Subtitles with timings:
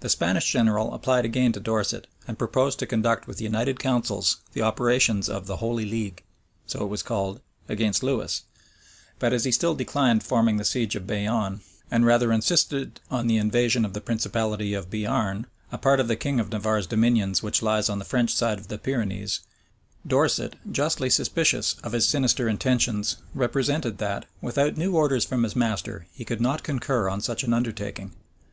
[0.00, 4.62] The Spanish general applied again to Dorset, and proposed to conduct with united counsels the
[4.62, 6.24] operations of the "holy league,"
[6.66, 8.42] (so it was called,) against Lewis:
[9.20, 11.60] but as he still declined forming the siege of Bayonne,
[11.92, 16.16] and rather insisted on the invasion of the principality of Bearne, a part of the
[16.16, 19.42] king of Navarre's dominions which lies on the French side of the Pyrenees,
[20.04, 26.08] Dorset, justly suspicious of his sinister intentions, represented that, without new orders from his master,
[26.12, 28.10] he could not concur in such an undertaking.